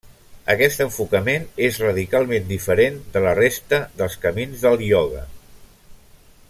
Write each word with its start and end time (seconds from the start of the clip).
Aquest 0.51 0.79
enfocament 0.85 1.43
és 1.67 1.77
radicalment 1.83 2.49
diferent 2.53 2.97
de 3.17 3.23
la 3.27 3.35
resta 3.41 3.81
dels 4.01 4.19
camins 4.27 4.65
del 4.65 4.85
ioga. 4.91 5.27